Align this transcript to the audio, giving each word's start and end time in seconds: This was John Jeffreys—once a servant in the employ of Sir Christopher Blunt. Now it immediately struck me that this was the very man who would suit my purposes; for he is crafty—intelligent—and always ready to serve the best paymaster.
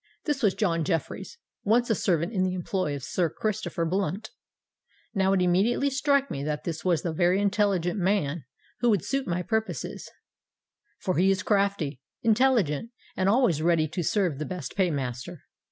This 0.25 0.41
was 0.41 0.55
John 0.55 0.83
Jeffreys—once 0.83 1.91
a 1.91 1.93
servant 1.93 2.33
in 2.33 2.41
the 2.43 2.55
employ 2.55 2.95
of 2.95 3.03
Sir 3.03 3.29
Christopher 3.29 3.85
Blunt. 3.85 4.31
Now 5.13 5.31
it 5.33 5.43
immediately 5.43 5.91
struck 5.91 6.31
me 6.31 6.43
that 6.43 6.63
this 6.63 6.83
was 6.83 7.03
the 7.03 7.13
very 7.13 7.47
man 7.93 8.43
who 8.79 8.89
would 8.89 9.05
suit 9.05 9.27
my 9.27 9.43
purposes; 9.43 10.09
for 10.97 11.17
he 11.17 11.29
is 11.29 11.43
crafty—intelligent—and 11.43 13.29
always 13.29 13.61
ready 13.61 13.87
to 13.89 14.01
serve 14.01 14.39
the 14.39 14.45
best 14.47 14.75
paymaster. 14.75 15.43